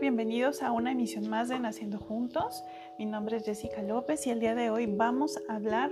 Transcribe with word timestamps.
Bienvenidos 0.00 0.62
a 0.62 0.70
una 0.70 0.92
emisión 0.92 1.28
más 1.28 1.48
de 1.48 1.58
Naciendo 1.58 1.98
Juntos. 1.98 2.64
Mi 3.00 3.06
nombre 3.06 3.38
es 3.38 3.44
Jessica 3.44 3.82
López 3.82 4.24
y 4.28 4.30
el 4.30 4.38
día 4.38 4.54
de 4.54 4.70
hoy 4.70 4.86
vamos 4.86 5.40
a 5.48 5.56
hablar 5.56 5.90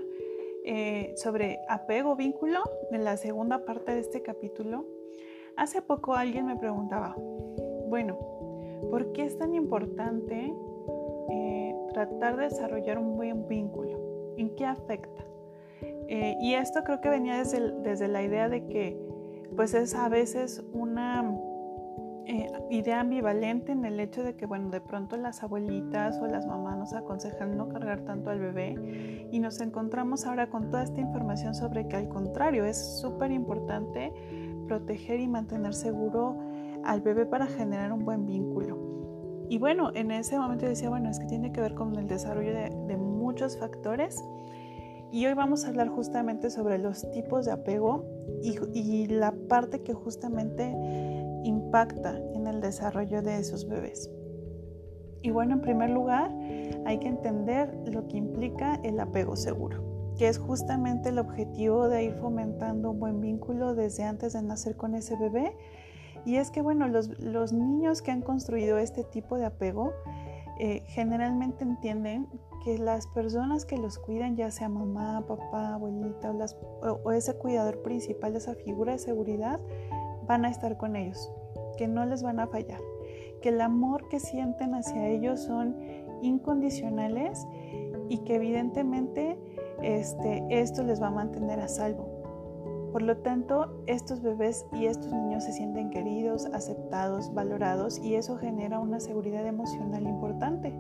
eh, 0.65 1.13
sobre 1.17 1.59
apego 1.69 2.15
vínculo 2.15 2.63
en 2.93 3.03
la 3.03 3.17
segunda 3.17 3.65
parte 3.65 3.93
de 3.93 4.01
este 4.01 4.23
capítulo. 4.23 4.87
Hace 5.57 5.83
poco 5.83 6.15
alguien 6.15 6.47
me 6.47 6.57
preguntaba, 6.57 7.17
bueno, 7.89 8.17
¿por 8.91 9.11
qué 9.13 9.25
es 9.25 9.37
tan 9.39 9.55
importante 9.55 10.55
eh, 11.31 11.75
tratar 11.93 12.37
de 12.37 12.45
desarrollar 12.45 12.99
un 12.99 13.17
buen 13.17 13.49
vínculo? 13.49 14.35
¿En 14.37 14.55
qué 14.55 14.67
afecta? 14.67 15.25
Eh, 15.83 16.37
y 16.41 16.55
esto 16.55 16.85
creo 16.85 17.01
que 17.01 17.09
venía 17.09 17.39
desde, 17.39 17.73
desde 17.83 18.07
la 18.07 18.23
idea 18.23 18.49
de 18.49 18.69
que 18.69 18.97
pues 19.57 19.75
es 19.75 19.97
a 19.97 20.09
veces 20.09 20.63
una 20.73 21.25
eh, 22.29 22.51
idea 22.71 22.99
ambivalente 22.99 23.71
en 23.71 23.85
el 23.85 24.01
hecho 24.01 24.25
de 24.25 24.35
que, 24.35 24.47
bueno, 24.47 24.71
de 24.71 24.81
pronto 24.81 25.17
las 25.17 25.45
abuelitas 25.45 26.19
o 26.21 26.27
las 26.27 26.45
mamás 26.45 26.77
nos 26.77 26.93
aconsejan 26.93 27.57
no 27.57 27.69
cargar 27.69 28.01
tanto 28.01 28.31
al 28.31 28.41
bebé 28.41 29.29
y 29.31 29.39
nos 29.39 29.61
encontramos 29.61 30.27
ahora 30.27 30.51
con 30.51 30.69
toda 30.69 30.83
esta 30.83 31.01
información 31.01 31.55
sobre 31.55 31.87
que 31.87 31.95
al 31.95 32.09
contrario 32.09 32.65
es 32.65 33.01
súper 33.01 33.31
importante 33.31 34.13
proteger 34.67 35.21
y 35.21 35.29
mantener 35.29 35.73
seguro 35.73 36.37
al 36.83 37.01
bebé 37.01 37.27
para 37.27 37.47
generar 37.47 37.93
un 37.93 38.05
buen 38.05 38.27
vínculo. 38.27 38.77
Y 39.49 39.59
bueno, 39.59 39.93
en 39.95 40.11
ese 40.11 40.37
momento 40.37 40.67
decía, 40.67 40.89
bueno, 40.89 41.09
es 41.09 41.21
que 41.21 41.27
tiene 41.27 41.53
que 41.53 41.61
ver 41.61 41.75
con 41.75 41.95
el 41.95 42.09
desarrollo 42.09 42.53
de, 42.53 42.97
muchos 42.97 43.57
factores. 43.57 44.21
Y 45.13 45.27
hoy 45.27 45.35
vamos 45.35 45.65
a 45.65 45.69
hablar 45.69 45.89
justamente 45.89 46.51
sobre 46.51 46.79
los 46.79 47.09
tipos 47.13 47.47
de 47.47 47.53
apego 47.53 48.05
y, 48.43 48.59
y 48.75 49.07
la 49.07 49.33
parte 49.49 49.83
que 49.83 49.95
justamente 49.95 50.75
impacta 51.47 52.19
en 52.35 52.47
el 52.47 52.61
desarrollo 52.61 53.23
de 53.23 53.39
esos 53.39 53.69
bebés. 53.69 54.11
Y 55.23 55.31
bueno, 55.31 55.55
en 55.55 55.61
primer 55.61 55.91
lugar, 55.91 56.31
hay 56.85 56.99
que 56.99 57.09
entender 57.09 57.75
lo 57.87 58.07
que 58.07 58.17
implica 58.17 58.79
el 58.85 59.01
apego 59.01 59.35
seguro, 59.35 60.15
que 60.17 60.29
es 60.29 60.39
justamente 60.39 61.09
el 61.09 61.19
objetivo 61.19 61.89
de 61.89 62.05
ir 62.05 62.15
fomentando 62.15 62.93
un 62.93 63.01
buen 63.01 63.21
vínculo 63.21 63.75
desde 63.75 64.05
antes 64.05 64.35
de 64.35 64.43
nacer 64.43 64.77
con 64.77 64.95
ese 64.95 65.17
bebé. 65.17 65.57
Y 66.25 66.37
es 66.37 66.51
que, 66.51 66.61
bueno, 66.61 66.89
los, 66.89 67.19
los 67.21 67.53
niños 67.53 68.03
que 68.03 68.11
han 68.11 68.23
construido 68.23 68.79
este 68.79 69.05
tipo 69.05 69.37
de 69.37 69.47
apego 69.47 69.93
eh, 70.59 70.83
generalmente 70.87 71.65
entienden 71.65 72.29
que 72.65 72.79
las 72.79 73.07
personas 73.09 73.65
que 73.65 73.77
los 73.77 73.99
cuidan, 73.99 74.37
ya 74.37 74.51
sea 74.51 74.69
mamá, 74.69 75.25
papá, 75.27 75.75
abuelita 75.75 76.33
o, 76.33 77.01
o 77.05 77.13
ese 77.13 77.37
cuidador 77.37 77.83
principal, 77.83 78.35
esa 78.35 78.55
figura 78.55 78.93
de 78.93 78.99
seguridad, 78.99 79.61
van 80.27 80.45
a 80.45 80.51
estar 80.51 80.77
con 80.77 80.97
ellos, 80.97 81.31
que 81.77 81.89
no 81.89 82.05
les 82.05 82.23
van 82.23 82.41
a 82.41 82.47
fallar, 82.47 82.81
que 83.43 83.51
el 83.51 83.61
amor 83.61 84.09
que 84.09 84.21
sienten 84.21 84.75
hacia 84.75 85.09
ellos 85.09 85.41
son 85.41 85.77
incondicionales 86.23 87.47
y 88.09 88.19
que 88.19 88.37
evidentemente 88.37 89.39
este, 89.83 90.45
esto 90.49 90.83
les 90.83 91.01
va 91.03 91.09
a 91.09 91.13
mantener 91.13 91.61
a 91.61 91.69
salvo. 91.69 92.17
Por 92.93 93.03
lo 93.03 93.19
tanto, 93.19 93.83
estos 93.87 94.23
bebés 94.23 94.65
y 94.73 94.87
estos 94.87 95.13
niños 95.13 95.45
se 95.45 95.53
sienten 95.53 95.91
queridos, 95.91 96.47
aceptados, 96.47 97.35
valorados 97.35 97.99
y 97.99 98.15
eso 98.15 98.39
genera 98.39 98.79
una 98.79 99.01
seguridad 99.01 99.47
emocional 99.47 100.05
importante. 100.05 100.73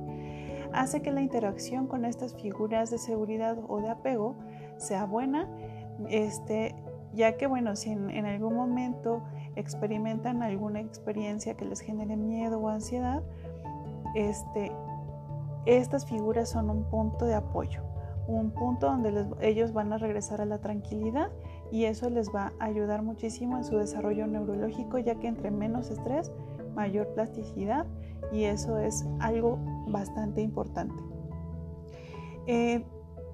Hace 0.72 1.02
que 1.02 1.10
la 1.10 1.20
interacción 1.20 1.86
con 1.86 2.04
estas 2.04 2.34
figuras 2.34 2.90
de 2.90 2.98
seguridad 2.98 3.58
o 3.68 3.80
de 3.80 3.90
apego 3.90 4.34
sea 4.78 5.04
buena, 5.04 5.48
este, 6.08 6.74
ya 7.16 7.36
que 7.36 7.46
bueno, 7.46 7.74
si 7.74 7.90
en, 7.90 8.26
algún 8.26 8.54
momento 8.54 9.22
experimentan 9.56 10.42
alguna 10.42 10.80
experiencia 10.80 11.56
que 11.56 11.64
les 11.64 11.80
genere 11.80 12.16
miedo 12.16 12.60
o 12.60 12.68
ansiedad, 12.68 13.22
este, 14.14 14.70
estas 15.64 16.06
figuras 16.06 16.50
son 16.50 16.70
un 16.70 16.84
punto 16.84 17.24
de 17.24 17.34
apoyo, 17.34 17.80
un 18.28 18.50
punto 18.50 18.86
donde 18.86 19.26
ellos 19.40 19.72
van 19.72 19.92
a 19.92 19.98
regresar 19.98 20.40
a 20.42 20.44
la 20.44 20.58
tranquilidad 20.58 21.30
y 21.72 21.84
eso 21.84 22.10
les 22.10 22.28
va 22.34 22.52
a 22.58 22.66
ayudar 22.66 23.02
muchísimo 23.02 23.56
en 23.56 23.64
su 23.64 23.78
desarrollo 23.78 24.26
neurológico, 24.26 24.98
ya 24.98 25.14
que 25.16 25.26
entre 25.26 25.50
menos 25.50 25.90
estrés, 25.90 26.30
mayor 26.74 27.08
plasticidad 27.14 27.86
y 28.30 28.44
eso 28.44 28.78
es 28.78 29.06
algo 29.20 29.58
bastante 29.88 30.42
importante. 30.42 30.94
Eh, 32.46 32.84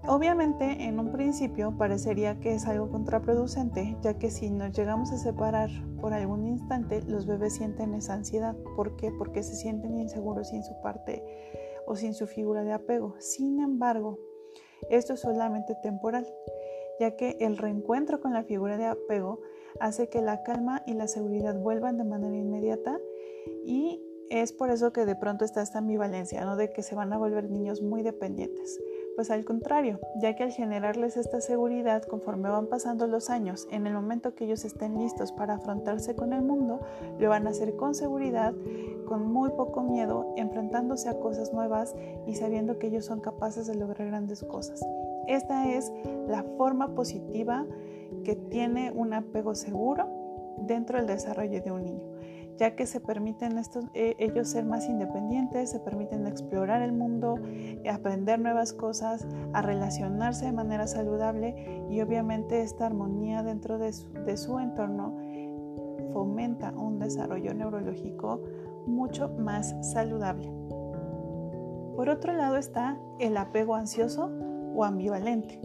Obviamente 0.07 0.65
en 0.65 0.99
un 0.99 1.13
principio 1.13 1.77
parecería 1.79 2.41
que 2.41 2.55
es 2.55 2.67
algo 2.67 2.91
contraproducente, 2.91 3.97
ya 4.03 4.15
que 4.15 4.31
si 4.31 4.51
nos 4.51 4.73
llegamos 4.77 5.13
a 5.13 5.19
separar 5.19 5.71
por 6.01 6.13
algún 6.13 6.45
instante, 6.45 7.03
los 7.03 7.27
bebés 7.27 7.55
sienten 7.55 7.95
esa 7.95 8.15
ansiedad. 8.15 8.57
¿Por 8.75 8.97
qué? 8.97 9.13
Porque 9.17 9.45
se 9.45 9.55
sienten 9.55 10.01
inseguros 10.01 10.49
sin 10.49 10.65
su 10.65 10.75
parte 10.83 11.23
o 11.87 11.95
sin 11.95 12.15
su 12.15 12.27
figura 12.27 12.65
de 12.65 12.73
apego. 12.73 13.15
Sin 13.21 13.61
embargo, 13.61 14.19
esto 14.91 15.15
es 15.15 15.21
solamente 15.21 15.77
temporal, 15.83 16.27
ya 16.99 17.15
que 17.15 17.37
el 17.41 17.57
reencuentro 17.57 18.21
con 18.21 18.33
la 18.33 18.43
figura 18.43 18.77
de 18.77 18.87
apego 18.87 19.41
hace 19.79 20.09
que 20.09 20.21
la 20.21 20.43
calma 20.43 20.83
y 20.85 20.95
la 20.95 21.07
seguridad 21.07 21.57
vuelvan 21.57 21.97
de 21.97 22.05
manera 22.05 22.37
inmediata 22.37 22.99
y 23.65 24.03
es 24.31 24.53
por 24.53 24.71
eso 24.71 24.93
que 24.93 25.05
de 25.05 25.15
pronto 25.15 25.45
está 25.45 25.63
esta 25.63 25.79
ambivalencia, 25.79 26.45
¿no? 26.45 26.57
De 26.57 26.73
que 26.73 26.83
se 26.83 26.95
van 26.95 27.13
a 27.13 27.19
volver 27.19 27.51
niños 27.51 27.83
muy 27.83 28.03
dependientes. 28.03 28.81
Pues 29.15 29.31
al 29.31 29.45
contrario, 29.45 30.01
ya 30.17 30.35
que 30.35 30.43
al 30.45 30.53
generarles 30.53 31.19
esta 31.19 31.41
seguridad 31.43 32.03
conforme 32.03 32.49
van 32.49 32.67
pasando 32.67 33.07
los 33.07 33.29
años, 33.29 33.69
en 33.71 33.87
el 33.87 33.93
momento 33.93 34.35
que 34.35 34.45
ellos 34.45 34.65
estén 34.65 34.99
listos 34.99 35.33
para 35.33 35.55
afrontarse 35.55 36.17
con 36.17 36.33
el 36.33 36.43
mundo, 36.43 36.81
lo 37.19 37.29
van 37.29 37.47
a 37.47 37.51
hacer 37.51 37.77
con 37.77 37.95
seguridad, 37.95 38.55
con 39.07 39.31
muy 39.31 39.51
poco 39.51 39.83
miedo, 39.83 40.33
enfrentándose 40.37 41.11
a 41.11 41.21
cosas 41.21 41.53
nuevas 41.53 41.95
y 42.27 42.37
sabiendo 42.37 42.79
que 42.79 42.87
ellos 42.87 43.05
son 43.05 43.21
capaces 43.21 43.67
de 43.67 43.75
lograr 43.75 44.09
grandes 44.09 44.43
cosas. 44.45 44.83
Esta 45.29 45.71
es 45.71 45.93
la 46.27 46.43
forma 46.57 46.95
positiva 46.95 47.67
que 48.25 48.35
tiene 48.35 48.93
un 48.93 49.13
apego 49.13 49.55
seguro 49.55 50.09
dentro 50.67 50.99
del 50.99 51.07
desarrollo 51.07 51.63
de 51.63 51.71
un 51.71 51.85
niño 51.85 52.13
ya 52.59 52.75
que 52.77 52.87
se 52.87 53.01
permiten 53.01 53.59
estos, 53.59 53.85
eh, 53.95 54.15
ellos 54.19 54.49
ser 54.49 54.65
más 54.65 54.89
independientes, 54.89 55.71
se 55.71 55.81
permiten 55.81 56.27
explorar 56.27 56.83
el 56.83 56.93
mundo, 56.93 57.39
aprender 57.91 58.39
nuevas 58.41 58.73
cosas, 58.73 59.27
a 59.53 59.63
relacionarse 59.63 60.47
de 60.47 60.53
manera 60.53 60.87
saludable 60.87 61.85
y 61.91 62.01
obviamente 62.01 62.63
esta 62.63 62.87
armonía 62.87 63.43
dentro 63.43 63.79
de 63.79 63.93
su, 63.93 64.13
de 64.13 64.37
su 64.37 64.59
entorno 64.59 65.17
fomenta 66.13 66.73
un 66.73 66.99
desarrollo 66.99 67.55
neurológico 67.55 68.41
mucho 68.87 69.29
más 69.31 69.75
saludable. 69.93 70.53
Por 71.97 72.09
otro 72.09 72.33
lado 72.33 72.57
está 72.57 72.99
el 73.19 73.37
apego 73.37 73.75
ansioso 73.75 74.31
o 74.75 74.85
ambivalente. 74.85 75.61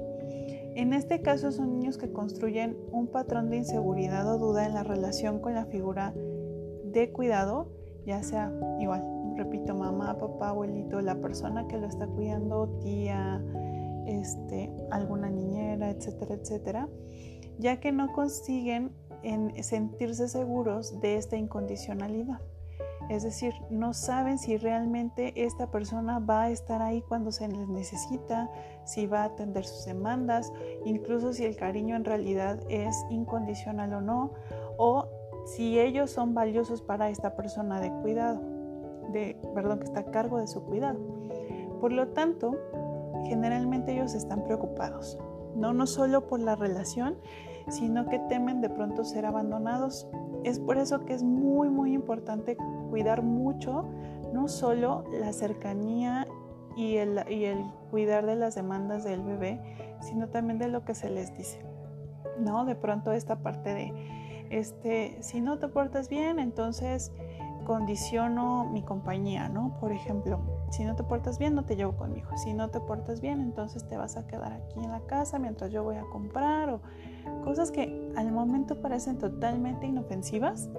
En 0.76 0.94
este 0.94 1.22
caso 1.22 1.52
son 1.52 1.74
niños 1.74 1.98
que 1.98 2.12
construyen 2.12 2.78
un 2.92 3.08
patrón 3.08 3.50
de 3.50 3.58
inseguridad 3.58 4.32
o 4.32 4.38
duda 4.38 4.66
en 4.66 4.76
la 4.76 4.84
relación 4.84 5.40
con 5.40 5.56
la 5.56 5.66
figura 5.66 6.14
de 7.00 7.12
cuidado, 7.12 7.68
ya 8.06 8.24
sea 8.24 8.52
igual, 8.80 9.04
repito, 9.36 9.76
mamá, 9.76 10.18
papá, 10.18 10.50
abuelito, 10.50 11.02
la 11.02 11.16
persona 11.16 11.68
que 11.68 11.78
lo 11.78 11.88
está 11.88 12.08
cuidando, 12.08 12.68
tía, 12.82 13.42
este, 14.06 14.72
alguna 14.92 15.30
niñera, 15.30 15.90
etcétera, 15.90 16.36
etcétera, 16.36 16.90
ya 17.60 17.80
que 17.80 17.92
no 17.92 18.14
consiguen 18.14 18.92
en 19.24 19.64
sentirse 19.64 20.28
seguros 20.28 21.00
de 21.02 21.18
esta 21.18 21.38
incondicionalidad. 21.38 22.40
Es 23.10 23.24
decir, 23.24 23.54
no 23.70 23.94
saben 23.94 24.38
si 24.38 24.58
realmente 24.58 25.34
esta 25.46 25.72
persona 25.72 26.20
va 26.20 26.44
a 26.44 26.50
estar 26.50 26.82
ahí 26.82 27.02
cuando 27.02 27.32
se 27.32 27.48
les 27.48 27.68
necesita, 27.70 28.50
si 28.86 29.08
va 29.08 29.22
a 29.22 29.26
atender 29.26 29.64
sus 29.64 29.86
demandas, 29.86 30.52
incluso 30.84 31.32
si 31.32 31.46
el 31.46 31.56
cariño 31.56 31.96
en 31.96 32.04
realidad 32.04 32.60
es 32.70 33.06
incondicional 33.10 33.94
o 33.94 34.02
no, 34.02 34.34
o 34.78 35.08
si 35.48 35.80
ellos 35.80 36.12
son 36.12 36.34
valiosos 36.34 36.82
para 36.82 37.10
esta 37.10 37.36
persona 37.36 37.80
de 37.80 37.90
cuidado, 38.02 38.42
de, 39.14 39.40
perdón, 39.56 39.80
que 39.80 39.86
está 39.86 40.02
a 40.02 40.12
cargo 40.12 40.40
de 40.40 40.48
su 40.48 40.62
cuidado. 40.64 41.00
Por 41.80 41.94
lo 41.94 42.10
tanto, 42.10 42.58
generalmente 43.28 43.94
ellos 43.94 44.14
están 44.14 44.44
preocupados, 44.44 45.18
no, 45.56 45.72
no 45.72 45.88
solo 45.88 46.28
por 46.28 46.42
la 46.42 46.56
relación, 46.56 47.16
sino 47.70 48.10
que 48.10 48.20
temen 48.20 48.60
de 48.60 48.70
pronto 48.70 49.06
ser 49.06 49.26
abandonados. 49.26 50.10
Es 50.44 50.60
por 50.60 50.78
eso 50.78 51.06
que 51.06 51.14
es 51.14 51.24
muy, 51.24 51.70
muy 51.70 51.94
importante 51.94 52.58
cuidar 52.90 53.24
mucho, 53.24 53.86
no 54.34 54.50
solo 54.50 55.06
la 55.18 55.32
cercanía 55.32 56.28
y 56.76 56.98
el, 56.98 57.24
y 57.30 57.46
el 57.46 57.64
cuidar 57.90 58.26
de 58.26 58.36
las 58.36 58.56
demandas 58.56 59.06
del 59.06 59.22
bebé, 59.22 59.62
sino 60.02 60.28
también 60.28 60.60
de 60.60 60.68
lo 60.68 60.84
que 60.84 60.94
se 60.94 61.10
les 61.10 61.36
dice. 61.38 61.66
¿No? 62.38 62.66
De 62.66 62.76
pronto 62.76 63.14
esta 63.14 63.38
parte 63.38 63.74
de 63.74 64.17
este, 64.50 65.18
si 65.22 65.42
no 65.42 65.60
te 65.60 65.68
portas 65.68 66.10
bien, 66.10 66.40
entonces 66.40 67.12
condiciono 67.66 68.64
mi 68.72 68.82
compañía, 68.82 69.50
¿no? 69.50 69.78
Por 69.82 69.92
ejemplo, 69.92 70.40
si 70.72 70.86
no 70.86 70.96
te 70.96 71.04
portas 71.04 71.38
bien, 71.38 71.54
no 71.54 71.66
te 71.66 71.76
llevo 71.76 71.98
conmigo. 71.98 72.30
Si 72.38 72.54
no 72.54 72.70
te 72.70 72.80
portas 72.80 73.20
bien, 73.20 73.42
entonces 73.42 73.86
te 73.88 73.98
vas 73.98 74.16
a 74.16 74.26
quedar 74.26 74.54
aquí 74.54 74.80
en 74.80 74.90
la 74.90 75.02
casa 75.02 75.38
mientras 75.38 75.72
yo 75.72 75.84
voy 75.84 75.98
a 75.98 76.04
comprar 76.04 76.70
o 76.70 76.82
cosas 77.44 77.72
que 77.72 78.12
al 78.16 78.32
momento 78.32 78.82
parecen 78.82 79.18
totalmente 79.18 79.86
inofensivas, 79.86 80.70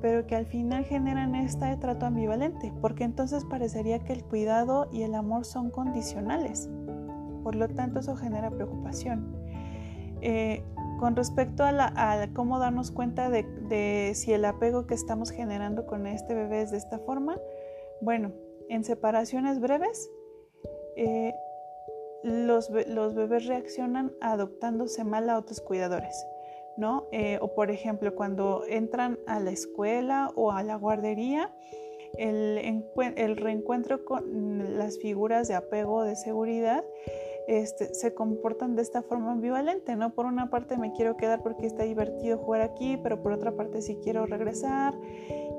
pero 0.00 0.26
que 0.26 0.34
al 0.34 0.46
final 0.46 0.84
generan 0.84 1.34
este 1.34 1.76
trato 1.76 2.06
ambivalente, 2.06 2.72
porque 2.80 3.04
entonces 3.04 3.44
parecería 3.44 3.98
que 3.98 4.14
el 4.14 4.24
cuidado 4.24 4.88
y 4.90 5.02
el 5.02 5.14
amor 5.14 5.44
son 5.44 5.70
condicionales. 5.70 6.70
Por 7.42 7.54
lo 7.54 7.68
tanto, 7.68 8.00
eso 8.00 8.16
genera 8.16 8.50
preocupación. 8.50 9.36
Eh, 10.22 10.64
con 11.00 11.16
respecto 11.16 11.64
a, 11.64 12.28
cómo 12.34 12.58
darnos 12.58 12.90
cuenta 12.90 13.30
de, 13.30 14.12
si 14.14 14.34
el 14.34 14.44
apego 14.44 14.86
que 14.86 14.92
estamos 14.92 15.30
generando 15.30 15.86
con 15.86 16.06
este 16.06 16.34
bebé 16.34 16.60
es 16.60 16.72
de 16.72 16.76
esta 16.76 16.98
forma, 16.98 17.38
bueno, 18.02 18.32
en 18.68 18.84
separaciones 18.84 19.60
breves, 19.60 20.10
eh, 20.96 21.32
los, 22.22 22.70
bebés 22.70 23.46
reaccionan 23.46 24.12
adoptándose 24.20 25.02
mal 25.02 25.30
a 25.30 25.38
otros 25.38 25.62
cuidadores, 25.62 26.26
¿no? 26.76 27.06
Eh, 27.12 27.38
o 27.40 27.54
por 27.54 27.70
ejemplo, 27.70 28.14
cuando 28.14 28.64
entran 28.68 29.18
a 29.26 29.40
la 29.40 29.52
escuela 29.52 30.30
o 30.36 30.52
a 30.52 30.62
la 30.62 30.76
guardería, 30.76 31.50
el, 32.18 33.36
reencuentro 33.38 34.04
con 34.04 34.76
las 34.76 34.98
figuras 34.98 35.48
de 35.48 35.54
apego, 35.54 36.04
de 36.04 36.16
seguridad, 36.16 36.84
este, 37.50 37.94
se 37.94 38.14
comportan 38.14 38.76
de 38.76 38.82
esta 38.82 39.02
forma 39.02 39.32
ambivalente, 39.32 39.96
¿no? 39.96 40.14
Por 40.14 40.26
una 40.26 40.50
parte 40.50 40.78
me 40.78 40.92
quiero 40.92 41.16
quedar 41.16 41.42
porque 41.42 41.66
está 41.66 41.82
divertido 41.82 42.38
jugar 42.38 42.60
aquí, 42.60 42.96
pero 43.02 43.20
por 43.24 43.32
otra 43.32 43.56
parte 43.56 43.82
sí 43.82 43.98
quiero 44.04 44.24
regresar. 44.24 44.94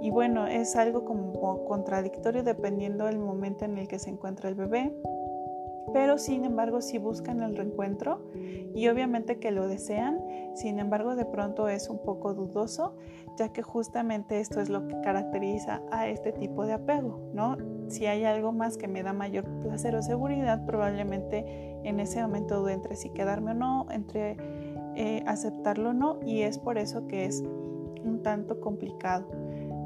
Y 0.02 0.10
bueno, 0.10 0.48
es 0.48 0.78
algo 0.78 1.04
como 1.04 1.66
contradictorio 1.66 2.44
dependiendo 2.44 3.08
del 3.08 3.20
momento 3.20 3.66
en 3.66 3.78
el 3.78 3.90
que 3.90 4.00
se 4.00 4.10
encuentra 4.10 4.48
el 4.48 4.56
bebé. 4.56 4.96
Pero 5.92 6.18
sin 6.18 6.46
embargo 6.46 6.82
sí 6.82 6.98
buscan 6.98 7.42
el 7.42 7.58
reencuentro 7.58 8.22
y 8.74 8.88
obviamente 8.88 9.40
que 9.40 9.52
lo 9.52 9.68
desean, 9.68 10.24
sin 10.54 10.80
embargo 10.80 11.18
de 11.18 11.26
pronto 11.26 11.68
es 11.68 11.90
un 11.90 12.00
poco 12.00 12.34
dudoso, 12.34 12.96
ya 13.38 13.50
que 13.50 13.62
justamente 13.62 14.40
esto 14.40 14.60
es 14.62 14.70
lo 14.70 14.88
que 14.88 15.00
caracteriza 15.02 15.82
a 15.92 16.08
este 16.08 16.32
tipo 16.32 16.66
de 16.66 16.74
apego, 16.74 17.20
¿no? 17.34 17.58
Si 17.90 18.06
hay 18.06 18.24
algo 18.26 18.52
más 18.52 18.78
que 18.78 18.88
me 18.88 19.04
da 19.04 19.14
mayor 19.14 19.46
placer 19.62 19.96
o 19.96 20.02
seguridad, 20.02 20.66
probablemente 20.66 21.80
en 21.84 22.00
ese 22.00 22.22
momento 22.22 22.60
dudo 22.60 22.70
entre 22.70 22.96
si 22.96 23.10
quedarme 23.10 23.52
o 23.52 23.56
no, 23.56 23.88
entre 23.92 24.38
eh, 24.96 25.24
aceptarlo 25.26 25.90
o 25.90 25.94
no, 25.94 26.20
y 26.26 26.42
es 26.42 26.58
por 26.58 26.78
eso 26.78 27.08
que 27.08 27.26
es 27.26 27.44
un 28.04 28.22
tanto 28.24 28.60
complicado. 28.60 29.28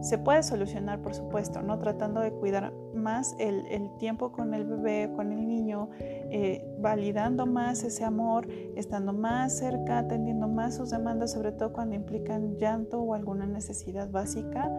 Se 0.01 0.17
puede 0.17 0.43
solucionar, 0.43 1.01
por 1.01 1.15
supuesto, 1.15 1.61
¿no? 1.61 1.79
Tratando 1.79 2.21
de 2.21 2.31
cuidar 2.31 2.73
más 2.93 3.35
el, 3.39 3.89
tiempo 3.97 4.31
con 4.31 4.53
el 4.53 4.65
bebé, 4.65 5.11
con 5.15 5.31
el 5.31 5.47
niño, 5.47 5.89
eh, 5.99 6.65
validando 6.79 7.45
más 7.45 7.83
ese 7.83 8.03
amor, 8.03 8.47
estando 8.75 9.13
más 9.13 9.57
cerca, 9.57 9.99
atendiendo 9.99 10.47
más 10.47 10.75
sus 10.75 10.91
demandas, 10.91 11.31
sobre 11.31 11.51
todo 11.51 11.73
cuando 11.73 11.95
implican 11.95 12.57
llanto 12.57 12.99
o 13.01 13.13
alguna 13.13 13.45
necesidad 13.45 14.09
básica, 14.09 14.71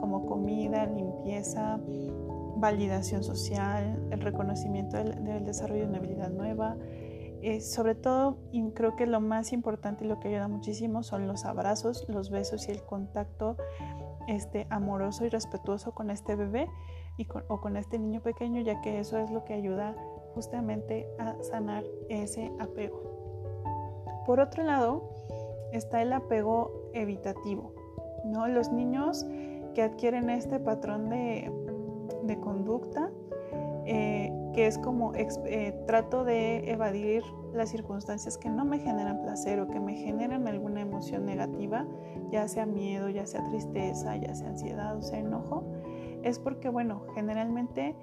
como 0.00 0.26
comida, 0.26 0.86
limpieza, 0.86 1.78
validación 2.56 3.22
social, 3.24 4.08
el 4.10 4.20
reconocimiento 4.20 4.96
del, 4.96 5.44
desarrollo 5.44 5.82
de 5.82 5.88
una 5.88 5.98
habilidad 5.98 6.30
nueva. 6.30 6.76
Eh, 7.42 7.60
sobre 7.60 7.96
todo, 7.96 8.38
creo 8.74 8.94
que 8.94 9.06
lo 9.06 9.20
más 9.20 9.52
importante 9.52 10.04
y 10.04 10.08
lo 10.08 10.20
que 10.20 10.28
ayuda 10.28 10.46
muchísimo 10.46 11.02
son 11.02 11.26
los 11.26 11.44
abrazos, 11.44 12.06
los 12.08 12.30
besos 12.30 12.68
y 12.68 12.70
el 12.70 12.82
contacto 12.82 13.56
este, 14.28 14.66
amoroso 14.70 15.24
y 15.24 15.28
respetuoso 15.28 15.92
con 15.92 16.10
este 16.10 16.36
bebé 16.36 16.68
y 17.16 17.26
o 17.48 17.60
con 17.60 17.76
este 17.76 17.98
niño 17.98 18.20
pequeño, 18.20 18.60
ya 18.62 18.80
que 18.80 18.98
eso 18.98 19.18
es 19.18 19.30
lo 19.30 19.44
que 19.44 19.54
ayuda 19.54 19.94
justamente 20.34 21.06
a 21.18 21.36
sanar 21.42 21.84
ese 22.08 22.50
apego. 22.58 23.02
Por 24.26 24.40
otro 24.40 24.62
lado, 24.62 25.10
está 25.72 26.02
el 26.02 26.12
apego 26.12 26.90
evitativo, 26.94 27.74
¿no? 28.24 28.46
Los 28.46 28.70
niños 28.72 29.26
que 29.74 29.82
adquieren 29.82 30.30
este 30.30 30.58
patrón 30.58 31.10
de 31.10 32.38
conducta, 32.40 33.10
eh, 33.84 34.30
que 34.54 34.66
es 34.66 34.78
como 34.78 35.12
eh, 35.14 35.84
trato 35.86 36.24
de 36.24 36.70
evadir 36.70 37.22
las 37.52 37.70
circunstancias 37.70 38.38
que 38.38 38.48
no 38.48 38.64
me 38.64 38.78
generan 38.78 39.22
placer 39.22 39.60
o 39.60 39.68
que 39.68 39.80
me 39.80 39.94
generan 39.94 40.46
alguna 40.46 40.80
emoción 40.80 41.26
negativa, 41.26 41.86
ya 42.30 42.48
sea 42.48 42.66
miedo, 42.66 43.08
ya 43.08 43.26
sea 43.26 43.44
tristeza, 43.48 44.16
ya 44.16 44.34
sea 44.34 44.48
ansiedad 44.48 44.96
o 44.96 45.02
sea 45.02 45.18
enojo, 45.18 45.64
es 46.22 46.38
porque, 46.38 46.68
bueno, 46.68 47.02
generalmente 47.14 47.96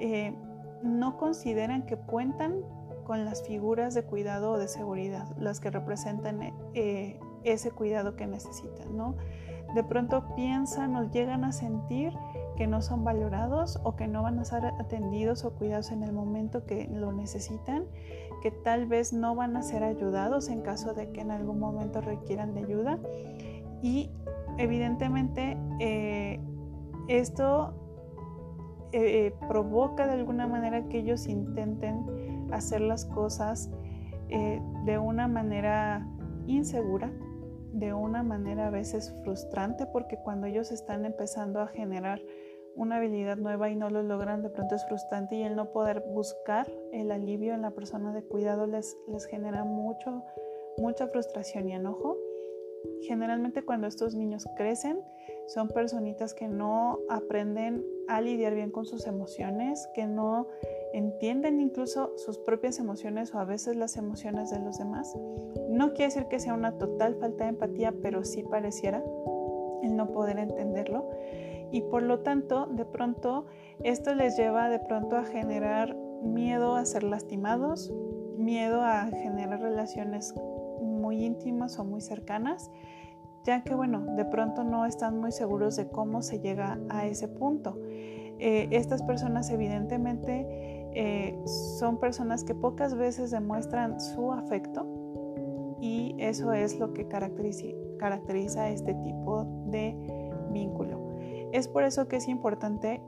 eh, 0.00 0.34
no 0.82 1.16
consideran 1.16 1.86
que 1.86 1.96
cuentan 1.96 2.60
con 3.04 3.24
las 3.24 3.42
figuras 3.42 3.94
de 3.94 4.04
cuidado 4.04 4.52
o 4.52 4.58
de 4.58 4.68
seguridad, 4.68 5.26
las 5.36 5.58
que 5.58 5.70
representan 5.70 6.52
ese 7.44 7.70
cuidado 7.72 8.14
que 8.14 8.26
necesitan, 8.26 8.96
¿no? 8.96 9.16
De 9.74 9.82
pronto 9.82 10.34
piensan 10.36 10.94
o 10.96 11.10
llegan 11.10 11.44
a 11.44 11.52
sentir 11.52 12.12
que 12.56 12.66
no 12.66 12.82
son 12.82 13.04
valorados 13.04 13.80
o 13.82 13.96
que 13.96 14.08
no 14.08 14.22
van 14.22 14.38
a 14.38 14.44
ser 14.44 14.64
atendidos 14.64 15.44
o 15.44 15.54
cuidados 15.54 15.90
en 15.90 16.02
el 16.02 16.12
momento 16.12 16.66
que 16.66 16.88
lo 16.92 17.12
necesitan, 17.12 17.86
que 18.42 18.50
tal 18.50 18.86
vez 18.86 19.12
no 19.12 19.34
van 19.34 19.56
a 19.56 19.62
ser 19.62 19.84
ayudados 19.84 20.48
en 20.48 20.62
caso 20.62 20.94
de 20.94 21.10
que 21.12 21.20
en 21.20 21.30
algún 21.30 21.58
momento 21.58 22.00
requieran 22.00 22.54
de 22.54 22.60
ayuda. 22.60 22.98
Y 23.82 24.10
evidentemente 24.58 25.56
eh, 25.80 26.40
esto 27.08 27.74
eh, 28.92 29.34
provoca 29.48 30.06
de 30.06 30.12
alguna 30.12 30.46
manera 30.46 30.88
que 30.88 30.98
ellos 30.98 31.26
intenten 31.26 32.48
hacer 32.52 32.82
las 32.82 33.06
cosas 33.06 33.70
eh, 34.28 34.60
de 34.84 34.98
una 34.98 35.28
manera 35.28 36.06
insegura, 36.46 37.10
de 37.72 37.94
una 37.94 38.22
manera 38.22 38.66
a 38.66 38.70
veces 38.70 39.14
frustrante, 39.24 39.86
porque 39.86 40.18
cuando 40.18 40.46
ellos 40.46 40.72
están 40.72 41.04
empezando 41.06 41.60
a 41.60 41.68
generar 41.68 42.20
una 42.74 42.96
habilidad 42.96 43.36
nueva 43.36 43.70
y 43.70 43.76
no 43.76 43.90
lo 43.90 44.02
logran, 44.02 44.42
de 44.42 44.50
pronto 44.50 44.74
es 44.74 44.84
frustrante 44.86 45.36
y 45.36 45.42
el 45.42 45.56
no 45.56 45.72
poder 45.72 46.02
buscar 46.08 46.70
el 46.92 47.10
alivio 47.10 47.54
en 47.54 47.62
la 47.62 47.70
persona 47.72 48.12
de 48.12 48.22
cuidado 48.22 48.66
les, 48.66 48.96
les 49.08 49.26
genera 49.26 49.64
mucho, 49.64 50.22
mucha 50.78 51.06
frustración 51.08 51.68
y 51.68 51.74
enojo. 51.74 52.16
Generalmente 53.02 53.64
cuando 53.64 53.86
estos 53.86 54.14
niños 54.14 54.44
crecen 54.56 55.00
son 55.46 55.68
personitas 55.68 56.34
que 56.34 56.48
no 56.48 56.98
aprenden 57.08 57.84
a 58.08 58.20
lidiar 58.20 58.54
bien 58.54 58.70
con 58.70 58.86
sus 58.86 59.06
emociones, 59.06 59.88
que 59.94 60.06
no 60.06 60.48
entienden 60.92 61.60
incluso 61.60 62.12
sus 62.16 62.38
propias 62.38 62.78
emociones 62.78 63.34
o 63.34 63.38
a 63.38 63.44
veces 63.44 63.76
las 63.76 63.96
emociones 63.96 64.50
de 64.50 64.60
los 64.60 64.78
demás. 64.78 65.14
No 65.68 65.90
quiere 65.90 66.06
decir 66.06 66.26
que 66.26 66.40
sea 66.40 66.54
una 66.54 66.78
total 66.78 67.16
falta 67.16 67.44
de 67.44 67.50
empatía, 67.50 67.94
pero 68.02 68.24
sí 68.24 68.42
pareciera 68.42 69.02
el 69.82 69.96
no 69.96 70.10
poder 70.12 70.38
entenderlo 70.38 71.08
y 71.72 71.80
por 71.82 72.02
lo 72.02 72.20
tanto 72.20 72.66
de 72.66 72.84
pronto 72.84 73.46
esto 73.82 74.14
les 74.14 74.36
lleva 74.36 74.68
de 74.68 74.78
pronto 74.78 75.16
a 75.16 75.24
generar 75.24 75.96
miedo 76.22 76.76
a 76.76 76.84
ser 76.84 77.02
lastimados, 77.02 77.92
miedo 78.36 78.82
a 78.82 79.06
generar 79.06 79.60
relaciones 79.60 80.34
muy 80.80 81.24
íntimas 81.24 81.78
o 81.78 81.84
muy 81.84 82.00
cercanas, 82.00 82.70
ya 83.44 83.64
que 83.64 83.74
bueno, 83.74 84.14
de 84.14 84.24
pronto 84.24 84.62
no 84.62 84.86
están 84.86 85.18
muy 85.18 85.32
seguros 85.32 85.74
de 85.76 85.88
cómo 85.88 86.22
se 86.22 86.38
llega 86.38 86.78
a 86.90 87.06
ese 87.06 87.26
punto. 87.26 87.78
Eh, 88.38 88.68
estas 88.70 89.02
personas 89.02 89.50
evidentemente 89.50 90.46
eh, 90.94 91.38
son 91.78 91.98
personas 91.98 92.44
que 92.44 92.54
pocas 92.54 92.94
veces 92.94 93.30
demuestran 93.30 94.00
su 94.00 94.32
afecto 94.32 94.86
y 95.80 96.14
eso 96.18 96.52
es 96.52 96.78
lo 96.78 96.92
que 96.92 97.08
caracteriza, 97.08 97.66
caracteriza 97.98 98.68
este 98.68 98.94
tipo 98.94 99.44
de 99.66 99.96
vínculo. 100.52 101.11
Es 101.52 101.68
por 101.68 101.84
eso 101.84 102.08
que 102.08 102.16
es 102.16 102.28
importante 102.28 103.02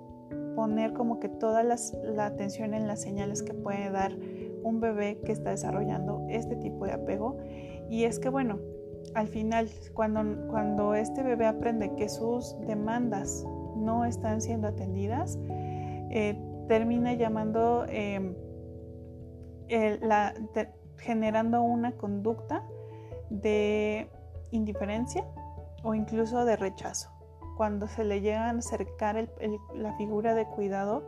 poner 0.54 0.92
como 0.92 1.18
que 1.18 1.28
toda 1.28 1.62
la 1.62 2.26
atención 2.26 2.74
en 2.74 2.86
las 2.86 3.00
señales 3.00 3.42
que 3.42 3.54
puede 3.54 3.90
dar 3.90 4.12
un 4.62 4.80
bebé 4.80 5.18
que 5.24 5.32
está 5.32 5.50
desarrollando 5.50 6.26
este 6.28 6.54
tipo 6.56 6.84
de 6.84 6.92
apego. 6.92 7.38
Y 7.88 8.04
es 8.04 8.18
que, 8.18 8.28
bueno, 8.28 8.58
al 9.14 9.28
final, 9.28 9.68
cuando, 9.94 10.46
cuando 10.48 10.94
este 10.94 11.22
bebé 11.22 11.46
aprende 11.46 11.94
que 11.96 12.08
sus 12.08 12.54
demandas 12.66 13.44
no 13.76 14.04
están 14.04 14.42
siendo 14.42 14.68
atendidas, 14.68 15.38
eh, 16.10 16.38
termina 16.68 17.14
llamando, 17.14 17.86
em, 17.88 18.34
la, 20.02 20.34
generando 20.98 21.62
una 21.62 21.92
conducta 21.92 22.62
de 23.30 24.10
indiferencia 24.50 25.24
o 25.82 25.94
incluso 25.94 26.44
de 26.44 26.56
rechazo 26.56 27.13
cuando 27.56 27.86
se 27.86 28.04
le 28.04 28.20
llegan 28.20 28.56
a 28.56 28.58
acercar 28.58 29.28
la 29.74 29.96
figura 29.96 30.34
de 30.34 30.46
cuidado, 30.46 31.02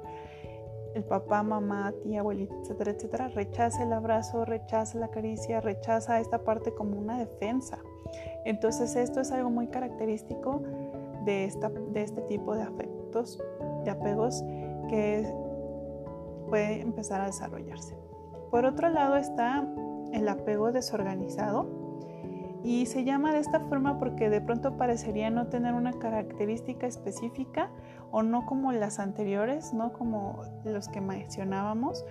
el 0.95 1.05
papá, 1.05 1.43
mamá, 1.43 1.93
tía, 2.03 2.21
abuelita, 2.21 2.55
etcétera, 2.63 2.93
etcétera, 2.93 3.29
rechaza 3.29 3.83
el 3.83 3.93
abrazo, 3.93 4.47
rechaza 4.47 4.99
la 4.99 5.09
caricia, 5.09 5.61
rechaza 5.61 6.21
esta 6.21 6.43
parte 6.43 6.73
como 6.73 6.99
una 6.99 7.19
defensa. 7.19 7.79
Entonces 8.47 8.97
esto 8.97 9.21
es 9.21 9.31
algo 9.31 9.51
muy 9.51 9.67
característico 9.69 10.63
de, 11.25 11.45
esta, 11.45 11.69
de 11.69 12.03
este 12.03 12.23
tipo 12.23 12.55
de 12.55 12.63
afectos, 12.63 13.43
de 13.85 13.91
apegos 13.91 14.43
que 14.89 15.31
puede 16.49 16.81
empezar 16.81 17.21
a 17.21 17.27
desarrollarse. 17.27 17.95
Por 18.51 18.65
otro 18.65 18.89
lado 18.89 19.17
está 19.17 19.69
el 20.13 20.29
apego 20.29 20.73
desorganizado 20.73 21.67
Y 22.67 22.87
se 22.87 23.05
llama 23.05 23.33
de 23.33 23.39
esta 23.39 23.61
forma 23.61 24.01
porque 24.01 24.29
de 24.29 24.41
pronto 24.41 24.77
parecería 24.77 25.31
no 25.31 25.47
tener 25.47 25.73
una 25.73 25.93
característica 25.93 26.89
específica 26.89 27.71
o 28.11 28.25
no 28.25 28.45
como 28.45 28.73
las 28.73 28.99
anteriores, 28.99 29.73
no 29.73 29.93
como 29.93 30.43
los 30.65 30.89
que 30.89 31.01
mencionábamos. 31.01 32.05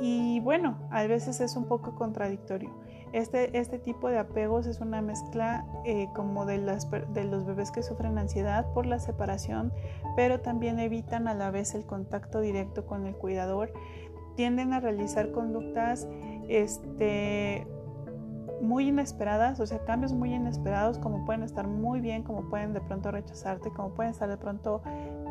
Y 0.00 0.40
bueno, 0.40 0.78
a 0.90 1.06
veces 1.06 1.42
es 1.42 1.54
un 1.54 1.66
poco 1.66 1.94
contradictorio. 1.96 2.70
Este, 3.12 3.58
este 3.58 3.78
tipo 3.78 4.08
de 4.08 4.16
apegos 4.16 4.66
es 4.66 4.80
una 4.80 5.02
mezcla 5.02 5.66
eh, 5.84 6.08
como 6.14 6.46
de, 6.46 6.56
las, 6.56 6.90
de 6.90 7.24
los 7.24 7.44
bebés 7.44 7.70
que 7.70 7.82
sufren 7.82 8.16
ansiedad 8.16 8.72
por 8.72 8.86
la 8.86 8.98
separación, 9.00 9.70
pero 10.16 10.40
también 10.40 10.78
evitan 10.78 11.28
a 11.28 11.34
la 11.34 11.50
vez 11.50 11.74
el 11.74 11.84
contacto 11.84 12.40
directo 12.40 12.86
con 12.86 13.06
el 13.06 13.14
cuidador. 13.14 13.74
Tienden 14.34 14.72
a 14.72 14.80
realizar 14.80 15.30
conductas 15.30 16.08
este, 16.48 17.66
muy 18.62 18.88
inesperadas, 18.88 19.60
o 19.60 19.66
sea, 19.66 19.84
cambios 19.84 20.12
muy 20.12 20.32
inesperados, 20.32 20.98
como 20.98 21.24
pueden 21.26 21.42
estar 21.42 21.66
muy 21.66 22.00
bien, 22.00 22.22
como 22.22 22.48
pueden 22.48 22.72
de 22.72 22.80
pronto 22.80 23.10
rechazarte, 23.10 23.70
como 23.70 23.92
pueden 23.92 24.12
estar 24.12 24.28
de 24.28 24.36
pronto 24.36 24.82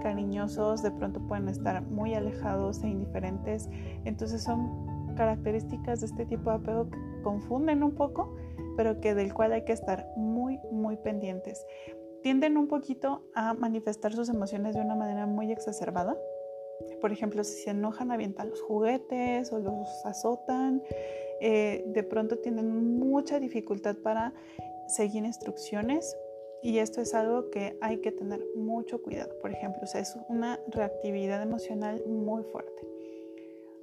cariñosos, 0.04 0.84
de 0.84 0.92
pronto 0.92 1.20
pueden 1.22 1.48
estar 1.48 1.82
muy 1.82 2.14
alejados 2.14 2.84
e 2.84 2.90
indiferentes. 2.90 3.70
Entonces 4.04 4.44
son 4.44 5.16
características 5.16 6.02
de 6.02 6.08
este 6.08 6.26
tipo 6.26 6.50
de 6.50 6.58
apego 6.58 6.90
que 6.90 6.98
confunden 7.24 7.84
un 7.84 7.96
poco, 7.96 8.36
pero 8.76 9.00
que 9.00 9.16
del 9.16 9.34
cual 9.34 9.54
hay 9.54 9.64
que 9.64 9.74
estar 9.74 10.08
muy, 10.18 10.60
muy 10.72 10.98
pendientes. 10.98 11.66
Tienden 12.24 12.58
un 12.58 12.68
poquito 12.68 13.24
a 13.34 13.54
manifestar 13.54 14.14
sus 14.14 14.30
emociones 14.30 14.76
de 14.76 14.82
una 14.82 14.96
manera 14.96 15.26
muy 15.26 15.52
exacerbada. 15.52 16.16
Por 17.00 17.12
ejemplo, 17.12 17.44
si 17.44 17.64
se 17.64 17.72
enojan, 17.72 18.12
avientan 18.12 18.50
los 18.50 18.62
juguetes 18.62 19.52
o 19.52 19.60
los 19.60 20.06
azotan. 20.06 20.82
Eh, 21.44 21.84
de 21.88 22.04
pronto 22.04 22.38
tienen 22.38 23.00
mucha 23.00 23.40
dificultad 23.40 23.98
para 23.98 24.32
seguir 24.88 25.26
instrucciones 25.26 26.16
y 26.62 26.78
esto 26.78 27.02
es 27.02 27.16
algo 27.16 27.50
que 27.50 27.80
hay 27.82 27.98
que 27.98 28.12
tener 28.12 28.46
mucho 28.56 29.02
cuidado. 29.02 29.34
Por 29.42 29.52
ejemplo, 29.52 29.82
es 29.84 30.16
una 30.30 30.60
reactividad 30.68 31.42
emocional 31.42 32.04
muy 32.06 32.44
fuerte. 32.44 32.88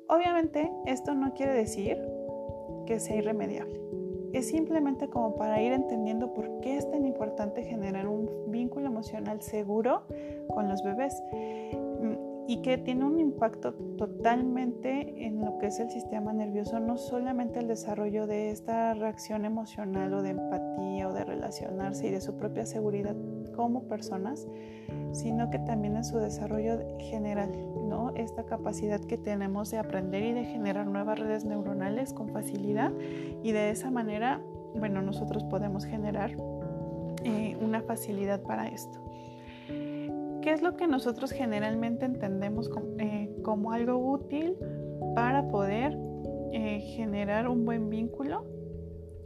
Obviamente, 0.07 0.71
esto 0.87 1.15
no 1.15 1.35
quiere 1.35 1.53
decir 1.53 1.99
que 2.87 3.01
sea 3.01 3.17
irremediable. 3.17 3.81
Es 4.33 4.49
simplemente 4.49 5.09
como 5.09 5.35
para 5.35 5.61
ir 5.61 5.73
entendiendo 5.73 6.33
por 6.35 6.61
qué 6.61 6.77
es 6.77 6.89
tan 6.89 7.05
importante 7.05 7.65
generar 7.65 8.07
un 8.07 8.51
vínculo 8.53 8.87
emocional 8.87 9.43
seguro 9.43 10.05
con 10.55 10.69
los 10.69 10.83
bebés 10.85 11.15
y 12.49 12.63
que 12.63 12.79
tiene 12.79 13.05
un 13.05 13.21
impacto 13.21 13.75
totalmente 13.99 15.27
en 15.27 15.45
lo 15.45 15.59
que 15.59 15.67
es 15.67 15.79
el 15.81 15.91
sistema 15.91 16.33
nervioso, 16.33 16.81
no 16.81 16.97
solamente 16.97 17.59
el 17.59 17.69
desarrollo 17.69 18.27
de 18.27 18.51
esta 18.51 18.95
reacción 18.95 19.45
emocional 19.45 20.15
o 20.15 20.23
de 20.23 20.31
empatía 20.31 21.09
o 21.09 21.13
de 21.13 21.25
relacionarse 21.25 22.07
y 22.07 22.11
de 22.11 22.23
su 22.23 22.39
propia 22.39 22.65
seguridad 22.65 23.15
como 23.55 23.83
personas, 23.83 24.49
sino 25.13 25.51
que 25.51 25.59
también 25.59 25.97
en 25.97 26.05
su 26.05 26.17
desarrollo 26.17 26.79
general, 26.99 27.51
¿no? 27.87 28.15
Esta 28.15 28.45
capacidad 28.45 28.99
que 28.99 29.19
tenemos 29.19 29.71
de 29.71 29.77
aprender 29.77 30.23
y 30.23 30.33
de 30.33 30.45
generar 30.47 30.87
nuevas 30.87 31.19
redes 31.19 31.45
neuronales 31.45 32.15
con 32.15 32.31
facilidad 32.31 32.93
y 33.43 33.53
de 33.53 33.69
esa 33.71 33.91
manera, 33.91 34.41
bueno, 34.75 35.03
nosotros 35.03 35.45
podemos 35.45 35.85
generar 35.85 36.35
eh, 37.25 37.59
una 37.61 37.83
facilidad 37.83 38.41
para 38.41 38.69
esto. 38.69 38.99
¿Qué 40.43 40.53
es 40.53 40.63
lo 40.63 40.77
que 40.77 40.87
nosotros 40.87 41.31
generalmente 41.31 42.05
entendemos 42.05 42.71
eh, 42.99 43.31
como, 43.43 43.73
algo 43.73 43.97
útil 43.97 44.57
para 45.15 45.49
poder 45.49 45.99
eh, 46.53 46.81
generar 46.97 47.49
un 47.49 47.65
buen 47.65 47.91
vínculo? 47.91 48.45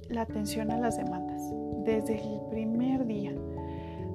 La 0.08 0.22
atención 0.22 0.70
a 0.70 0.78
las 0.78 0.96
demandas, 0.96 1.42
desde 1.84 2.20
el 2.20 2.40
primer 2.50 3.06
día. 3.06 3.34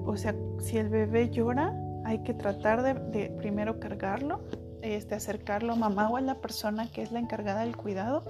O 0.05 0.15
sea, 0.15 0.35
si 0.59 0.77
el 0.77 0.89
bebé 0.89 1.29
llora, 1.29 1.73
hay 2.05 2.19
que 2.19 2.33
tratar 2.33 2.83
de, 2.83 3.29
primero 3.31 3.79
cargarlo, 3.79 4.41
este, 4.81 5.15
acercarlo 5.15 5.73
a 5.73 5.75
mamá 5.75 6.09
o 6.09 6.17
a 6.17 6.21
la 6.21 6.35
persona 6.35 6.89
que 6.91 7.01
es 7.01 7.11
la 7.11 7.19
encargada 7.19 7.61
del 7.61 7.75
cuidado, 7.75 8.23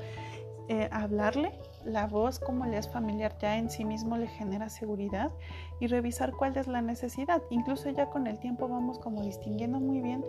eh, 0.70 0.90
hablarle 0.92 1.54
la 1.88 2.06
voz 2.06 2.40
como 2.40 2.66
le 2.66 2.78
es 2.78 2.90
familiar 2.90 3.38
ya 3.40 3.58
en 3.58 3.70
sí 3.70 3.86
mismo 3.86 4.18
le 4.18 4.28
genera 4.28 4.70
seguridad 4.70 5.32
y 5.80 5.88
revisar 5.88 6.34
cuál 6.34 6.58
es 6.58 6.68
la 6.68 6.82
necesidad. 6.82 7.42
Incluso 7.50 7.90
ya 7.90 8.10
con 8.10 8.28
el 8.28 8.40
tiempo 8.40 8.68
vamos 8.68 9.00
como 9.00 9.24
distinguiendo 9.24 9.80
muy 9.80 10.02
bien 10.02 10.24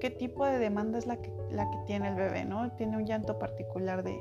qué 0.00 0.10
tipo 0.10 0.44
de 0.44 0.58
demanda 0.58 0.98
es 0.98 1.06
la 1.06 1.16
que, 1.16 1.32
la 1.50 1.70
que 1.70 1.78
tiene 1.86 2.08
el 2.08 2.16
bebé, 2.16 2.44
¿no? 2.44 2.70
Tiene 2.72 2.96
un 2.96 3.06
llanto 3.06 3.38
particular 3.38 4.02
de, 4.02 4.18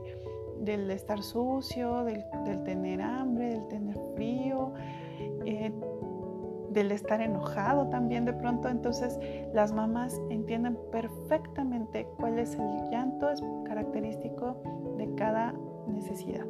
del 0.59 0.89
estar 0.91 1.21
sucio, 1.23 2.03
del, 2.03 2.23
tener 2.63 3.01
hambre, 3.01 3.49
del 3.49 3.67
tener 3.67 3.97
frío, 4.15 4.73
eh, 5.45 5.71
del 6.69 6.91
estar 6.91 7.21
enojado 7.21 7.89
también 7.89 8.25
de 8.25 8.33
pronto. 8.33 8.69
Entonces 8.69 9.19
las 9.51 9.73
mamás 9.73 10.19
entienden 10.29 10.77
perfectamente 10.91 12.07
cuál 12.17 12.37
es 12.37 12.53
el 12.53 12.89
llanto 12.91 13.31
es 13.31 13.41
característico 13.65 14.61
de 14.97 15.13
cada 15.15 15.55
necesidad 15.87 16.45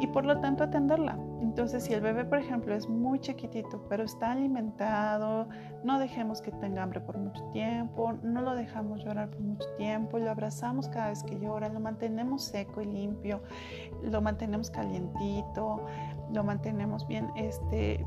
y 0.00 0.06
por 0.06 0.24
lo 0.24 0.40
tanto 0.40 0.64
atenderla. 0.64 1.18
Entonces, 1.40 1.84
si 1.84 1.92
el 1.92 2.00
bebé, 2.00 2.24
por 2.24 2.38
ejemplo, 2.38 2.74
es 2.74 2.88
muy 2.88 3.20
chiquitito, 3.20 3.84
pero 3.88 4.04
está 4.04 4.32
alimentado, 4.32 5.48
no 5.84 5.98
dejemos 5.98 6.40
que 6.40 6.52
tenga 6.52 6.82
hambre 6.82 7.00
por 7.00 7.18
mucho 7.18 7.42
tiempo, 7.52 8.12
no 8.22 8.40
lo 8.40 8.54
dejamos 8.54 9.04
llorar 9.04 9.30
por 9.30 9.40
mucho 9.40 9.68
tiempo, 9.76 10.18
lo 10.18 10.30
abrazamos 10.30 10.88
cada 10.88 11.08
vez 11.10 11.22
que 11.22 11.38
llora, 11.38 11.68
lo 11.68 11.80
mantenemos 11.80 12.44
seco 12.44 12.80
y 12.80 12.86
limpio, 12.86 13.42
lo 14.02 14.22
mantenemos 14.22 14.70
calientito, 14.70 15.84
lo 16.32 16.44
mantenemos 16.44 17.06
bien, 17.06 17.30
este, 17.36 18.06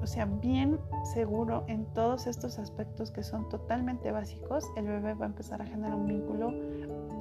o 0.00 0.06
sea, 0.06 0.26
bien 0.26 0.78
seguro 1.02 1.64
en 1.66 1.86
todos 1.86 2.26
estos 2.26 2.58
aspectos 2.58 3.10
que 3.10 3.24
son 3.24 3.48
totalmente 3.48 4.12
básicos, 4.12 4.64
el 4.76 4.86
bebé 4.86 5.14
va 5.14 5.24
a 5.24 5.28
empezar 5.28 5.60
a 5.60 5.66
generar 5.66 5.96
un 5.96 6.06
vínculo 6.06 6.52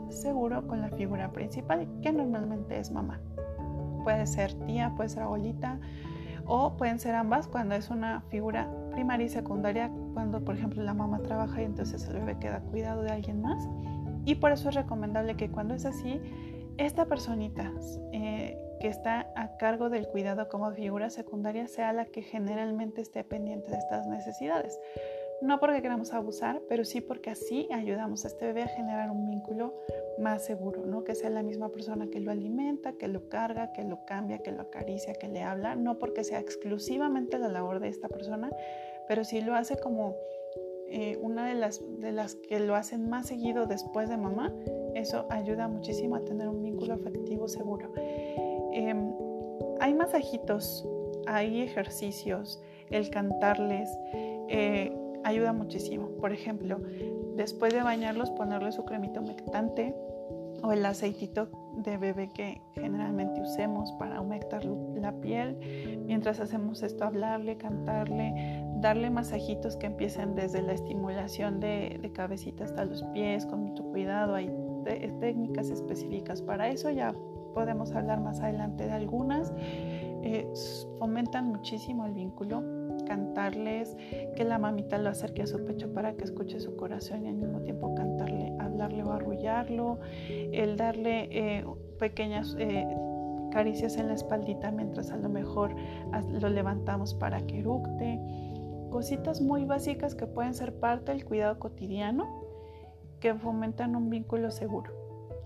seguro 0.10 0.68
con 0.68 0.82
la 0.82 0.90
figura 0.90 1.32
principal, 1.32 1.88
que 2.02 2.12
normalmente 2.12 2.78
es 2.78 2.92
mamá. 2.92 3.20
Puede 4.06 4.28
ser 4.28 4.54
tía, 4.66 4.94
puede 4.96 5.10
ser 5.10 5.24
abuelita, 5.24 5.80
o 6.46 6.78
pueden 6.78 7.00
ser 7.00 7.16
ambas 7.16 7.48
cuando 7.48 7.74
es 7.74 7.90
una 7.90 8.22
figura 8.30 8.70
primaria 8.92 9.26
y 9.26 9.30
secundaria, 9.30 9.92
cuando 10.14 10.46
por 10.46 10.56
ejemplo 10.56 10.84
la 10.84 10.94
mamá 10.94 11.24
trabaja 11.24 11.62
y 11.62 11.66
entonces 11.66 12.08
el 12.08 12.20
bebé 12.20 12.38
queda 12.40 12.60
cuidado 12.60 13.02
de 13.02 13.10
alguien 13.10 13.42
más. 13.42 13.68
Y 14.26 14.36
por 14.36 14.52
eso 14.52 14.70
es 14.70 14.76
recomendable 14.76 15.36
que 15.36 15.50
cuando 15.50 15.74
es 15.74 15.86
así, 15.86 16.22
esta 16.78 17.06
personita 17.06 17.72
eh, 18.12 18.58
que 18.80 18.88
está 18.88 19.32
a 19.36 19.58
cargo 19.58 19.90
del 19.90 20.08
cuidado 20.08 20.48
como 20.50 20.72
figura 20.72 21.10
secundaria 21.10 21.68
sea 21.68 21.92
la 21.94 22.06
que 22.06 22.22
generalmente 22.22 23.02
esté 23.02 23.24
pendiente 23.24 23.72
de 23.72 23.78
estas 23.78 24.06
necesidades. 24.06 24.80
No 25.42 25.60
porque 25.60 25.82
queramos 25.82 26.14
abusar, 26.14 26.62
pero 26.70 26.86
sí 26.86 27.02
porque 27.02 27.32
así 27.32 27.68
ayudamos 27.74 28.24
a 28.24 28.28
este 28.28 28.46
bebé 28.46 28.64
a 28.64 28.68
generar 28.68 29.10
un 29.10 29.26
vínculo 29.30 29.74
más 30.20 30.46
seguro, 30.46 30.86
¿no? 30.86 31.04
Que 31.04 31.16
sea 31.16 31.30
la 31.30 31.44
misma 31.44 31.70
persona 31.70 32.08
que 32.08 32.20
lo 32.20 32.32
alimenta, 32.32 32.94
que 32.94 33.08
lo 33.08 33.30
carga, 33.30 33.72
que 33.74 33.84
lo 33.84 34.06
cambia, 34.06 34.40
que 34.40 34.52
lo 34.52 34.62
acaricia, 34.62 35.14
que 35.14 35.28
le 35.28 35.42
habla, 35.42 35.76
no 35.76 36.00
porque 36.00 36.24
sea 36.24 36.40
exclusivamente 36.40 37.38
la 37.40 37.50
labor 37.50 37.80
de 37.80 37.90
esta 37.90 38.08
persona, 38.08 38.52
pero 39.08 39.24
si 39.24 39.42
lo 39.42 39.56
hace 39.56 39.78
como 39.78 40.16
eh, 40.88 41.18
una 41.22 41.48
de 41.48 41.56
las, 41.56 41.82
de 42.00 42.12
las 42.12 42.36
que 42.36 42.60
lo 42.60 42.76
hacen 42.76 43.10
más 43.10 43.28
seguido 43.28 43.66
después 43.66 44.10
de 44.10 44.18
mamá, 44.18 44.54
eso 44.94 45.26
ayuda 45.30 45.68
muchísimo 45.68 46.16
a 46.16 46.24
tener 46.24 46.48
un 46.48 46.62
vínculo 46.62 46.94
afectivo 46.94 47.48
seguro. 47.48 47.92
Em, 48.72 49.12
hay 49.80 49.94
masajitos, 49.94 50.88
hay 51.28 51.62
ejercicios, 51.62 52.62
el 52.92 53.10
cantarles. 53.10 53.90
Eh, 54.48 54.95
ayuda 55.26 55.52
muchísimo. 55.54 56.10
Por 56.22 56.32
ejemplo, 56.32 56.80
después 57.36 57.74
de 57.74 57.82
bañarlos, 57.82 58.30
ponerle 58.32 58.72
su 58.72 58.86
cremito 58.86 59.20
humectante 59.22 59.96
o 60.64 60.72
el 60.72 60.86
aceitito 60.86 61.50
de 61.78 61.98
bebé 61.98 62.30
que 62.30 62.62
generalmente 62.74 63.42
usemos 63.42 63.92
para 63.94 64.22
humectar 64.22 64.64
la 64.66 65.12
piel. 65.20 65.58
Mientras 66.06 66.40
hacemos 66.40 66.84
esto, 66.84 67.04
hablarle, 67.04 67.58
cantarle, 67.58 68.64
darle 68.78 69.10
masajitos 69.10 69.76
que 69.76 69.88
empiecen 69.88 70.36
desde 70.36 70.62
la 70.62 70.74
estimulación 70.74 71.60
de, 71.60 72.12
cabecita 72.14 72.64
hasta 72.64 72.86
los 72.86 73.04
pies, 73.06 73.46
con 73.46 73.64
mucho 73.64 73.84
cuidado. 73.84 74.36
Hay 74.36 74.50
técnicas 75.20 75.70
específicas 75.70 76.42
para 76.42 76.70
eso, 76.70 76.92
ya 76.92 77.14
podemos 77.54 77.92
hablar 77.94 78.22
más 78.22 78.40
adelante 78.40 78.86
de 78.86 78.92
algunas. 78.92 79.52
Eh, 79.58 80.48
fomentan 80.98 81.50
muchísimo 81.50 82.06
el 82.06 82.14
vínculo 82.14 82.64
cantarles, 83.06 83.96
que 84.36 84.44
la 84.44 84.58
mamita 84.58 84.98
lo 84.98 85.10
acerque 85.10 85.44
a 85.44 85.48
su 85.48 85.64
pecho 85.64 85.94
para 85.94 86.14
que 86.14 86.24
escuche 86.24 86.60
su 86.60 86.76
corazón 86.76 87.26
y 87.26 87.30
al 87.30 87.36
mismo 87.36 87.62
tiempo 87.62 87.96
cantarle, 87.96 88.54
hablarle 88.60 89.04
o 89.04 89.12
arrullarlo, 89.12 90.00
el 90.30 90.78
darle 90.78 91.30
eh, 91.32 91.66
pequeñas 92.00 92.56
eh, 92.60 92.86
caricias 93.52 93.98
en 93.98 94.08
la 94.08 94.16
espaldita 94.16 94.72
mientras 94.72 95.12
a 95.12 95.18
lo 95.18 95.30
mejor 95.30 95.76
lo 96.30 96.50
levantamos 96.50 97.14
para 97.14 97.46
que 97.46 97.60
eructe. 97.60 98.20
Cositas 98.90 99.42
muy 99.42 99.66
básicas 99.66 100.16
que 100.16 100.28
pueden 100.28 100.54
ser 100.54 100.74
parte 100.80 101.12
del 101.12 101.26
cuidado 101.26 101.58
cotidiano 101.60 102.44
que 103.20 103.34
fomentan 103.34 103.96
un 103.96 104.10
vínculo 104.10 104.52
seguro. 104.52 104.92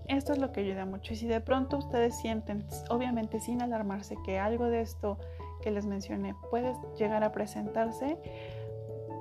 Esto 0.08 0.32
es 0.32 0.38
lo 0.38 0.50
que 0.50 0.60
ayuda 0.60 0.86
mucho. 0.86 1.12
Y 1.12 1.16
si 1.16 1.28
de 1.28 1.40
pronto 1.40 1.78
ustedes 1.78 2.18
sienten, 2.18 2.64
obviamente 2.88 3.38
sin 3.38 3.62
alarmarse, 3.62 4.16
que 4.24 4.40
algo 4.40 4.66
de 4.66 4.80
esto 4.80 5.18
que 5.60 5.70
les 5.70 5.86
mencioné 5.86 6.34
puede 6.50 6.74
llegar 6.98 7.24
a 7.24 7.32
presentarse, 7.32 8.18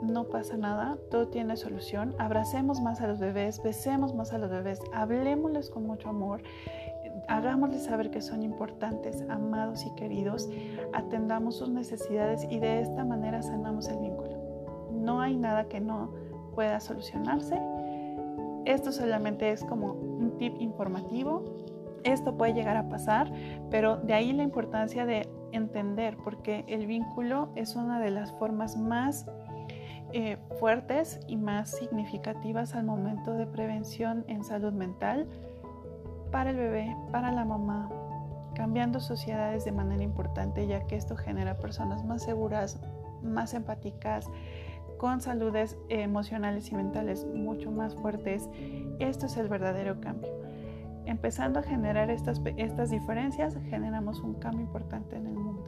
no 0.02 0.26
pasa 0.26 0.56
nada, 0.58 0.98
todo 1.12 1.28
tiene 1.28 1.58
solución. 1.58 2.16
Abracemos 2.20 2.82
más 2.82 3.02
a 3.02 3.08
los 3.08 3.20
bebés, 3.20 3.62
besemos 3.62 4.14
más 4.14 4.34
a 4.34 4.38
los 4.38 4.50
bebés, 4.50 4.80
hablemosles 4.94 5.70
con 5.70 5.86
mucho 5.86 6.10
amor, 6.10 6.42
hagámosles 7.28 7.84
saber 7.84 8.10
que 8.10 8.22
son 8.22 8.44
importantes, 8.44 9.24
amados 9.30 9.86
y 9.86 9.94
queridos, 9.96 10.50
atendamos 10.94 11.58
sus 11.58 11.70
necesidades 11.70 12.46
y 12.50 12.60
de 12.60 12.82
esta 12.82 13.06
manera 13.06 13.42
sanamos 13.42 13.88
el 13.90 14.00
vínculo. 14.00 14.38
No 14.92 15.22
hay 15.22 15.36
nada 15.36 15.66
que 15.66 15.80
no 15.80 16.12
pueda 16.56 16.80
solucionarse. 16.80 17.60
Esto 18.66 18.92
solamente 18.92 19.52
es 19.52 19.64
como 19.64 19.94
un 19.94 20.38
tip 20.38 20.56
informativo. 20.60 21.44
Esto 22.04 22.36
puede 22.38 22.54
llegar 22.54 22.78
a 22.78 22.90
pasar, 22.90 23.32
pero 23.70 23.98
de 23.98 24.14
ahí 24.14 24.34
la 24.34 24.44
importancia 24.44 25.06
de 25.06 25.28
entender, 25.52 26.18
porque 26.24 26.64
el 26.68 26.86
vínculo 26.88 27.50
es 27.56 27.76
una 27.76 28.00
de 28.00 28.12
las 28.12 28.32
formas 28.34 28.78
más 28.78 29.26
eh, 30.12 30.38
fuertes 30.60 31.20
y 31.28 31.38
más 31.38 31.70
significativas 31.72 32.74
al 32.74 32.84
momento 32.86 33.34
de 33.34 33.46
prevención 33.46 34.26
en 34.28 34.44
salud 34.44 34.74
mental 34.74 35.28
para 36.32 36.50
el 36.50 36.58
bebé, 36.58 36.96
para 37.12 37.32
la 37.32 37.46
mamá, 37.46 37.90
cambiando 38.56 39.00
sociedades 39.00 39.66
de 39.66 39.72
manera 39.72 40.04
importante, 40.04 40.66
ya 40.68 40.86
que 40.88 40.96
esto 40.96 41.16
genera 41.16 41.58
personas 41.58 42.04
más 42.04 42.24
seguras, 42.24 42.80
más 43.22 43.54
empáticas, 43.54 44.30
con 44.98 45.22
saludes 45.22 45.78
emocionales 45.90 46.72
y 46.72 46.76
mentales 46.76 47.26
mucho 47.26 47.72
más 47.72 47.96
fuertes. 47.96 48.50
Esto 49.00 49.28
es 49.28 49.38
el 49.38 49.48
verdadero 49.48 50.02
cambio. 50.02 50.30
Empezando 51.10 51.58
a 51.58 51.64
generar 51.64 52.12
estas, 52.12 52.40
estas 52.58 52.92
diferencias, 52.92 53.58
generamos 53.68 54.20
un 54.20 54.36
cambio 54.36 54.62
importante 54.62 55.16
en 55.16 55.26
el 55.26 55.34
mundo. 55.34 55.66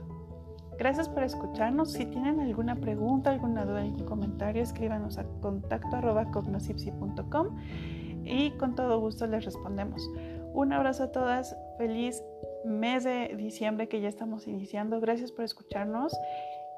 Gracias 0.78 1.10
por 1.10 1.24
escucharnos. 1.24 1.94
Si 1.94 2.06
tienen 2.06 2.40
alguna 2.40 2.76
pregunta, 2.76 3.32
alguna 3.32 3.66
duda, 3.66 3.82
algún 3.82 4.06
comentario, 4.06 4.62
escríbanos 4.62 5.18
a 5.18 5.24
contacto 5.42 5.98
y 8.24 8.52
con 8.52 8.76
todo 8.76 9.00
gusto 9.00 9.26
les 9.26 9.44
respondemos. 9.44 10.08
Un 10.54 10.74
abrazo 10.74 11.06
a 11.06 11.12
todas, 11.12 11.58
feliz 11.80 12.24
mes 12.64 13.04
de 13.04 13.36
diciembre 13.36 13.88
que 13.88 14.00
ya 14.00 14.10
estamos 14.10 14.46
iniciando. 14.46 15.00
Gracias 15.00 15.32
por 15.32 15.44
escucharnos, 15.44 16.16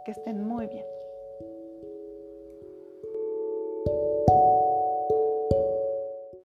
que 0.06 0.12
estén 0.12 0.42
muy 0.48 0.68
bien. 0.68 0.86